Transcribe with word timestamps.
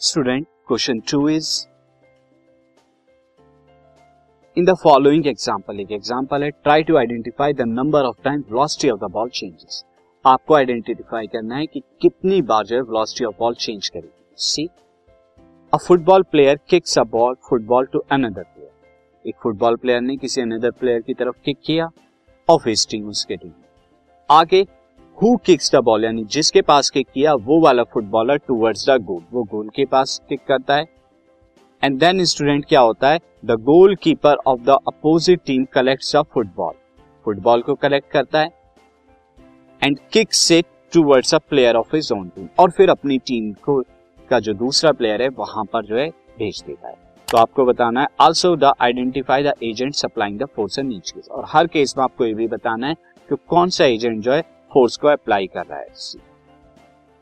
Student, 0.00 0.46
question 0.66 1.00
2 1.00 1.18
is 1.28 1.46
in 4.56 4.66
the 4.66 4.74
following 4.76 5.24
example. 5.26 5.80
एक 5.80 5.92
example 5.92 6.42
है 6.42 6.50
try 6.50 6.82
to 6.82 6.96
identify 6.96 7.52
the 7.52 7.60
number 7.60 8.04
of 8.04 8.22
time 8.24 8.40
velocity 8.40 8.90
of 8.90 9.00
the 9.00 9.10
ball 9.10 9.28
changes 9.28 9.84
आपको 10.24 10.54
identify 10.54 11.26
करना 11.26 11.56
है 11.56 11.66
कि 11.66 11.82
कितनी 12.02 12.40
बार 12.42 12.66
जो 12.66 12.76
है 12.76 12.82
वेलोसिटी 12.82 13.24
ऑफ़ 13.24 13.34
बॉल 13.38 13.54
चेंज 13.54 13.88
करेगी। 13.88 14.34
See 14.36 14.68
a 15.72 15.76
football 15.76 16.22
player 16.22 16.60
kicks 16.68 16.98
a 16.98 17.04
ball 17.10 17.34
football 17.48 17.86
to 17.86 18.04
another 18.10 18.42
player 18.42 19.28
एक 19.28 19.36
फुटबॉल 19.42 19.76
प्लेयर 19.76 20.00
ने 20.00 20.16
किसी 20.16 20.40
अनदर 20.40 20.70
प्लेयर 20.70 21.00
की 21.00 21.14
तरफ़ 21.14 21.42
किक 21.44 21.58
किया 21.64 21.90
हिज 22.48 22.86
टीम 22.90 23.08
उसके 23.08 23.36
टीम 23.36 23.52
आगे 24.30 24.66
हु 25.18 25.36
किक्स 25.36 25.70
द 25.74 25.76
बॉल 25.76 26.04
यानी 26.04 26.22
जिसके 26.24 26.60
पास 26.62 26.88
किक 26.90 27.06
किया, 27.14 27.32
वो 27.34 27.60
वाला 27.60 27.82
फुटबॉलर 27.84 28.36
टूवर्ड्स 28.38 28.88
द 28.88 28.96
गोल 29.02 29.22
वो 29.32 29.42
गोल 29.44 29.68
के 29.68 29.84
पास 29.84 30.20
किक 30.28 30.40
करता 30.48 30.74
है। 30.74 30.84
एंड 31.82 31.98
देन 32.00 32.24
स्टूडेंट 32.24 32.64
क्या 32.64 32.80
होता 32.80 33.10
है? 33.10 33.18
The 33.44 33.52
goalkeeper 33.94 34.36
of 34.46 34.60
the 34.60 34.76
opposite 34.88 35.40
team 35.46 35.64
collects 35.72 36.14
a 36.16 36.20
football 36.24 36.74
football 37.26 37.62
को 37.62 37.74
कलेक्ट 37.76 38.10
करता 38.10 38.40
है। 38.40 38.50
एंड 39.82 39.98
किक 40.12 40.32
से 40.32 40.60
towards 40.92 41.34
a 41.34 41.38
player 41.50 41.76
of 41.76 41.96
his 41.96 42.10
own 42.12 42.28
team 42.28 42.46
और 42.58 42.70
फिर 42.70 42.90
अपनी 42.90 43.18
टीम 43.20 43.50
को, 43.62 43.80
का 44.30 44.40
जो 44.40 44.54
दूसरा 44.54 44.92
प्लेयर 44.92 45.22
है, 45.22 45.28
वहाँ 45.30 45.64
पर 45.64 45.84
जो 45.84 45.96
है, 45.96 46.08
भेज 46.38 46.62
देता 46.66 46.88
है। 46.88 46.94
तो 47.28 47.38
आपको 47.38 47.64
बताना 47.64 48.00
है 48.00 48.08
also 48.20 48.54
the 48.56 48.72
identify 48.80 49.42
the 49.42 49.52
agent 49.62 49.94
supplying 49.94 50.38
the 50.38 50.46
force 50.54 50.78
in 50.78 50.92
each 50.92 51.10
case 51.10 51.28
और 51.28 51.44
हर 51.48 51.66
केस 51.66 51.94
में 51.98 52.04
आपको 52.04 52.26
ये 52.26 52.34
भी 52.34 52.46
बताना 52.48 52.86
है 52.86 52.94
कि 53.28 53.36
कौन 53.48 53.70
सा 53.70 53.84
एजेंट 53.86 54.22
जो 54.22 54.32
है 54.32 54.42
फोर्स 54.70 54.96
को 54.96 55.08
अप्लाई 55.08 55.46
कर 55.46 55.66
रहा 55.66 55.78
है। 55.78 55.86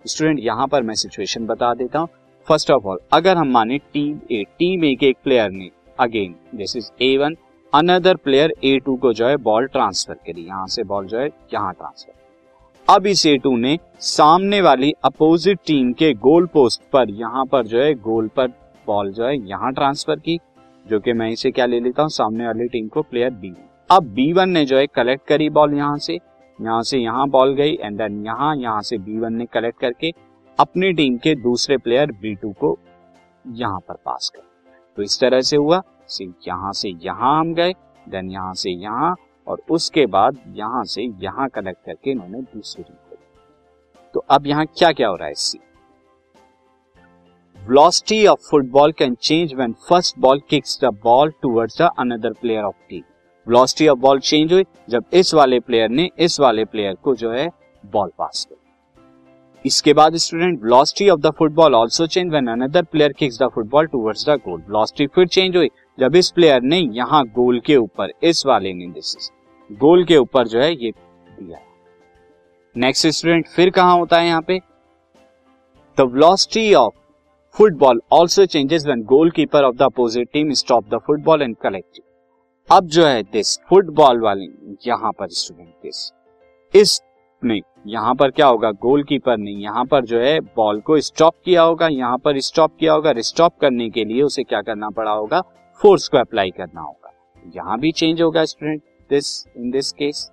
स्टूडेंट 0.04 0.40
यहाँ 0.40 0.66
पर 0.66 0.82
मैं 0.82 0.94
सिचुएशन 0.94 1.46
बता 1.46 1.72
देता 1.74 1.98
हूँ। 1.98 2.08
फ़र्स्ट 2.48 2.70
ऑफ़ 2.70 2.84
ऑल 2.84 2.98
अगर 3.12 3.36
हम 3.36 3.48
माने 3.50 3.78
टीम 3.92 4.18
ए 4.32 4.42
टीम 4.58 4.84
ए 4.84 4.94
के 4.94 5.06
एक 5.06 5.16
प्लेयर 5.24 5.50
ने 5.50 5.70
again 5.98 6.34
this 6.54 6.76
is 6.76 6.90
A 7.02 7.16
one 7.16 7.36
another 7.72 8.16
player 8.16 8.52
A 8.64 8.78
two 8.84 8.96
को 8.96 9.12
जो 9.12 9.26
है 9.26 9.36
बॉल 9.38 9.66
ट्रांसफ़र 9.66 10.14
करी 10.16 10.42
यहाँ 10.42 10.66
से 10.66 10.82
बॉल 10.84 11.06
जो 11.06 11.18
है, 11.18 11.26
यहाँ 11.26 11.72
ट्रांसफ़र 11.72 12.14
अब 12.88 13.06
इस 13.06 13.24
ए 13.26 13.36
टू 13.36 13.56
ने 13.56 13.78
सामने 14.00 14.60
वाली 14.60 14.92
अपोजिट 15.04 15.58
टीम 15.66 15.92
के 15.92 16.12
गोल 16.14 16.46
पोस्ट 16.46 16.82
पर, 16.92 17.10
यहाँ 17.10 17.44
पर 17.46 17.66
जो 17.66 17.80
है 17.80 17.94
गोल 17.94 18.28
पर 18.36 18.48
बॉल 18.86 19.12
जो 19.12 19.24
है, 19.24 19.36
यहाँ 19.38 19.72
ट्रांसफ़र 19.72 20.18
की, 20.18 20.38
जो 20.86 21.00
कि 21.00 21.12
मैं 21.12 21.30
इसे 21.30 21.50
क्या 21.50 21.66
ले 21.66 21.80
लेता 21.80 22.02
हूँ, 22.02 22.10
सामने 22.10 22.46
वाली 22.46 22.68
टीम 22.68 22.88
को 22.88 23.02
प्लेयर 23.02 23.30
बी 23.32 23.54
अब 23.90 24.04
बी 24.14 24.32
वन 24.32 24.50
ने 24.50 24.64
जो 24.64 24.78
है 24.78 24.86
कलेक्ट 24.88 25.26
करी 25.28 25.48
बॉल 25.50 25.74
यहाँ 25.74 25.98
से 25.98 26.18
यहाँ 26.58 26.82
से 26.82 26.98
यहाँ 26.98 27.28
बॉल 27.28 27.54
गई 27.54 27.74
एंड 27.74 27.98
देन 27.98 28.24
यहाँ 28.26 28.54
यहाँ 28.56 28.82
से 28.82 28.98
बी 28.98 29.18
वन 29.18 29.32
ने 29.32 29.46
कलेक्ट 29.46 29.80
करके 29.80 30.12
अपनी 30.58 30.92
टीम 30.92 31.16
के 31.18 31.34
दूसरे 31.34 31.76
प्लेयर 31.76 32.12
बी 32.12 32.34
टू 32.34 32.52
को 32.52 32.76
यहाँ 33.44 33.80
पर 33.80 33.94
पास 33.94 34.30
कर 34.36 34.42
तो 34.98 35.02
इस 35.02 35.20
तरह 35.20 35.40
से 35.40 35.56
हुआ। 35.56 35.82
सी 36.08 36.32
यहाँ 36.48 36.72
से 36.72 36.88
यहाँ 37.02 37.38
हम 37.40 37.54
गए 37.54 37.72
देन 38.06 38.30
यहाँ 38.30 38.54
से 38.54 38.70
यहाँ 38.70 39.14
और 39.46 39.62
उसके 39.70 40.06
बाद 40.06 40.40
यहाँ 40.56 40.84
से 40.84 41.02
यहाँ 41.22 41.48
कलेक्ट 41.48 41.84
करके 41.86 42.10
इन्होंने 42.10 42.40
दूसरी 42.42 42.82
टीम 42.82 42.96
को 43.10 43.16
तो 44.14 44.24
अब 44.30 44.46
यहाँ 44.46 44.66
क्या 44.66 44.92
क्या 44.92 45.08
हो 45.08 45.16
रहा 45.16 45.26
है 45.26 45.32
इससे 45.32 45.58
velocity 47.58 48.28
of 48.28 48.40
football 48.40 48.92
can 48.92 49.16
change 49.18 49.52
when 49.52 49.72
first 49.88 50.20
ball 50.20 50.40
kicks 50.42 50.76
the 50.76 50.90
ball 51.04 51.30
towards 51.42 51.76
the 51.76 51.90
another 51.98 52.32
player 52.34 52.64
of 52.64 52.74
team 52.88 53.04
velocity 53.46 53.88
of 53.88 53.98
ball 53.98 54.20
change 54.20 54.52
हुई, 54.52 54.64
जब 54.90 55.04
इस 55.14 55.34
वाले 55.34 55.60
प्लेयर 55.60 55.88
ने 55.90 56.10
इस 56.18 56.38
वाले 56.40 56.64
प्लेयर 56.66 56.94
को 56.94 57.14
जो 57.16 57.30
है 57.32 57.48
बॉल 57.84 58.10
पास 58.18 58.46
कर 58.50 58.54
इसके 59.64 59.92
बाद 59.94 60.16
student 60.16 60.62
velocity 60.62 61.08
of 61.10 61.20
the 61.20 61.30
football 61.38 61.74
also 61.74 62.06
change 62.06 62.30
when 62.30 62.48
another 62.48 62.82
player 62.84 63.12
kicks 63.12 63.38
the 63.38 63.48
football 63.54 63.86
towards 63.86 64.28
the 64.28 64.36
goal 64.38 64.60
velocity 64.60 65.06
फिर 65.06 65.26
चेंज 65.28 65.56
हुई, 65.56 65.68
जब 65.98 66.16
इस 66.16 66.30
प्लेयर 66.30 66.62
ने 66.62 66.78
यहाँ 66.78 67.24
गोल 67.28 67.60
के 67.66 67.76
ऊपर, 67.76 68.12
इस 68.22 68.44
वाले 68.46 68.72
ने 68.72 68.86
दिस 68.88 69.30
गोल 69.70 70.04
के 70.04 70.16
ऊपर 70.16 70.48
जो 70.48 70.60
है 70.60 70.72
ये 70.74 70.90
दिया। 71.30 71.58
नेक्स्ट 72.76 73.06
स्टूडेंट 73.08 73.46
फिर 73.48 73.70
कहाँ 73.70 73.96
होता 73.98 74.18
है 74.18 74.26
यहाँ 74.26 74.42
पे? 74.42 74.58
The 75.98 76.00
velocity 76.02 76.72
of 76.74 76.94
football 77.54 78.00
also 78.14 78.46
changes 78.46 78.84
when 78.86 79.02
goalkeeper 79.04 79.64
of 79.64 79.76
the 79.76 79.82
opposite 79.82 80.28
team 80.32 80.52
stop 80.54 80.88
the 80.90 80.98
football 81.06 81.42
and 81.42 81.56
collect 81.62 82.00
अब 82.68 82.86
जो 82.86 83.04
है 83.06 83.22
दिस 83.22 83.58
फुटबॉल 83.68 84.20
वाले, 84.20 84.46
यहाँ 84.86 85.10
पर 85.18 85.28
स्टूडेंट 85.30 85.68
दिस 85.82 86.10
इस, 86.74 87.00
नहीं, 87.42 87.60
यहाँ 87.86 88.14
पर 88.14 88.30
क्या 88.30 88.46
होगा? 88.46 88.70
गोलकीपर 88.72 89.36
ने 89.36 89.50
यहाँ 89.52 89.84
पर 89.84 90.04
जो 90.04 90.20
है 90.20 90.40
बॉल 90.56 90.80
को 90.80 90.98
स्टॉप 91.00 91.34
किया 91.44 91.62
होगा, 91.62 91.88
यहाँ 91.88 92.16
पर 92.18 92.40
स्टॉप 92.40 92.72
किया 92.80 92.92
होगा 92.92 93.12
स्टॉप 93.18 93.52
करने 93.60 93.88
के 93.90 94.04
लिए 94.04 94.22
उसे 94.22 94.44
क्या 94.44 94.60
करना 94.62 94.88
पड़ा 94.90 95.10
होगा? 95.10 95.40
फोर्स 95.80 96.08
को 96.08 96.18
अप्लाई 96.18 96.50
करना 96.50 96.80
होगा. 96.80 97.12
यहाँ 97.56 97.78
भी 97.80 97.92
चेंज 97.92 98.22
होगा 98.22 98.44
student 98.44 98.82
this 99.10 99.28
in 99.56 99.70
this 99.70 99.92
case 99.92 100.30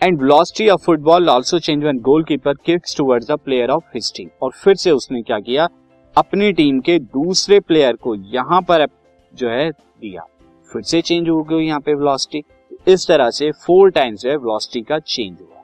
and 0.00 0.20
velocity 0.22 0.68
of 0.68 0.84
football 0.84 1.28
also 1.30 1.58
change 1.58 1.82
when 1.82 2.00
goalkeeper 2.00 2.54
kicks 2.66 2.96
towards 2.96 3.30
the 3.30 3.38
player 3.44 3.70
of 3.70 3.84
his 3.94 4.12
team 4.16 4.28
और 4.42 4.52
फिर 4.54 4.76
से 4.76 4.90
उसने 4.90 5.22
क्या 5.22 5.38
किया? 5.40 5.68
अपनी 6.16 6.52
टीम 6.52 6.80
के 6.80 6.98
दूसरे 6.98 7.60
प्लेयर 7.60 7.96
को 7.96 8.14
यहाँ 8.34 8.62
पर 8.62 8.86
जो 9.32 9.48
है 9.48 9.70
दिया. 9.70 10.26
फिर 10.72 10.82
से 10.82 11.00
चेंज 11.00 11.28
हो 11.28 11.42
गई 11.42 11.64
यहाँ 11.64 11.80
पे 11.80 11.94
वेलोसिटी 11.94 12.42
इस 12.88 13.06
तरह 13.08 13.30
से 13.30 13.50
फोर 13.52 13.90
टाइम्स 13.90 14.24
है 14.26 14.36
वेलोसिटी 14.36 14.80
का 14.80 14.98
चेंज 14.98 15.36
हुआ। 15.40 15.62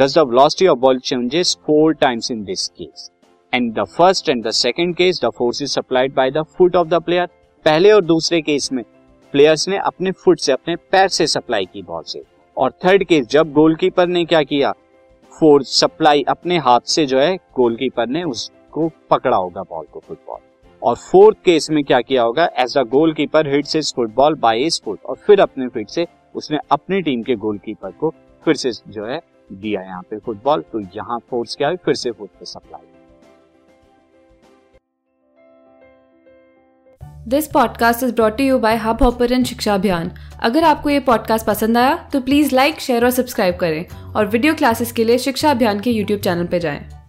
Thus 0.00 0.14
the 0.14 0.18
velocity 0.18 0.66
of 0.66 0.78
ball 0.78 0.98
changes 0.98 1.56
four 1.66 1.94
times 1.94 2.30
in 2.30 2.44
this 2.44 2.68
case 2.68 3.10
and 3.54 3.72
the 3.74 3.84
first 3.84 4.28
and 4.28 4.46
the 4.46 4.50
second 4.50 4.96
case 4.96 5.20
the 5.24 5.28
force 5.28 5.62
is 5.62 5.70
supplied 5.70 6.14
by 6.14 6.30
the 6.30 6.42
foot 6.58 6.76
of 6.76 6.88
the 6.88 6.94
player 6.94 7.26
पहले 7.64 7.90
और 7.92 8.04
दूसरे 8.04 8.40
case 8.42 8.72
में 8.72 8.84
players 9.32 9.68
ने 9.68 9.78
अपने 9.78 10.12
foot 10.12 10.38
से 10.38 10.52
अपने 10.52 10.76
पैर 10.76 11.08
से 11.08 11.26
सप्लाई 11.26 11.64
की 11.64 11.82
बॉल 11.82 12.02
से। 12.02 12.22
और 12.56 12.70
थर्ड 12.70 13.04
केस 13.04 13.26
जब 13.26 13.52
गोलकीपर 13.52 14.06
ने 14.06 14.24
क्या 14.24 14.42
किया? 14.42 14.72
फोर्स 15.32 15.80
सप्लाई 15.80 16.22
अपने 16.22 16.58
हाथ 16.58 16.80
से 16.80 17.06
जो 17.06 17.18
है 17.18 17.36
गोलकीपर 17.36 18.06
ने 18.06 18.22
उसको 18.22 18.90
पकड़ा 19.10 19.36
होगा 19.36 19.62
बॉल 19.62 19.86
को 19.92 20.00
फुटबॉल 20.00 20.38
और 20.84 20.96
फोर्थ 20.96 21.36
केस 21.44 21.70
में 21.70 21.82
क्या 21.84 22.00
किया 22.00 22.22
होगा? 22.22 22.48
As 22.58 22.76
a 22.78 22.82
goal 22.82 23.12
keeper 23.14 23.46
hits 23.54 23.76
his 23.76 23.92
football 23.96 24.34
by 24.34 24.60
his 24.60 24.80
foot 24.84 25.04
और 25.04 25.16
फिर 25.16 25.40
अपने 25.40 25.68
फिट 25.68 25.88
से 25.88 26.06
उसने 26.34 26.58
अपनी 26.70 27.00
टीम 27.02 27.22
के 27.22 27.34
गोलकीपर 27.36 27.90
को 27.90 28.12
फिर 28.44 28.54
से 28.54 28.70
जो 28.88 29.04
है 29.06 29.20
दिया 29.52 29.80
यहाँ 29.80 30.02
पे 30.02 30.18
फुटबॉल 30.18 30.64
तो 30.72 30.80
यहाँ 30.96 31.18
फोर्स 31.30 31.56
क्या 31.56 31.68
है 31.68 31.76
फिर 31.76 31.94
से 31.94 32.10
फुट 32.10 32.28
पे 32.28 32.44
supply 32.44 32.80
this 37.28 37.46
podcast 37.46 38.02
is 38.02 38.14
brought 38.14 38.40
you 38.40 38.58
by 38.58 38.76
Hubhopper 39.02 39.42
शिक्षा 39.44 39.74
अभियान 39.74 40.10
अगर 40.42 40.64
आपको 40.64 40.90
ये 40.90 41.00
पॉडकास्ट 41.00 41.46
पसंद 41.46 41.78
आया 41.78 41.96
तो 42.12 42.20
प्लीज़ 42.20 42.54
लाइक 42.54 42.80
शेयर 42.80 43.04
और 43.04 43.10
सब्सक्राइब 43.10 43.56
करें। 43.56 44.12
और 44.16 44.26
वीडियो 44.26 44.54
क्लासेस 44.54 44.92
के 44.92 45.04
लिए 45.04 45.18
शिक्षा 45.18 45.50
अभियान 45.50 45.80
के 45.80 45.90
यूट्यूब 45.90 46.20
चैनल 46.20 46.46
पर 46.46 46.58
जाएँ। 46.58 47.03